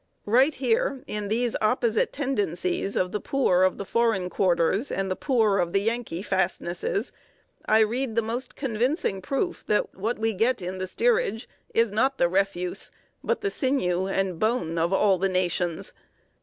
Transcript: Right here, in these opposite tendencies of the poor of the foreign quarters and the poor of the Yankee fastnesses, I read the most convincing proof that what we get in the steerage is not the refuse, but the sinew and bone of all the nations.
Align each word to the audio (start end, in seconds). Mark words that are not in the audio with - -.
Right 0.25 0.55
here, 0.55 1.03
in 1.05 1.27
these 1.27 1.55
opposite 1.61 2.11
tendencies 2.11 2.95
of 2.95 3.11
the 3.11 3.19
poor 3.19 3.61
of 3.61 3.77
the 3.77 3.85
foreign 3.85 4.31
quarters 4.31 4.91
and 4.91 5.11
the 5.11 5.15
poor 5.15 5.59
of 5.59 5.73
the 5.73 5.79
Yankee 5.81 6.23
fastnesses, 6.23 7.11
I 7.67 7.81
read 7.81 8.15
the 8.15 8.23
most 8.23 8.55
convincing 8.55 9.21
proof 9.21 9.63
that 9.67 9.93
what 9.95 10.17
we 10.17 10.33
get 10.33 10.59
in 10.59 10.79
the 10.79 10.87
steerage 10.87 11.47
is 11.75 11.91
not 11.91 12.17
the 12.17 12.27
refuse, 12.27 12.89
but 13.23 13.41
the 13.41 13.51
sinew 13.51 14.07
and 14.07 14.39
bone 14.39 14.79
of 14.79 14.91
all 14.91 15.19
the 15.19 15.29
nations. 15.29 15.93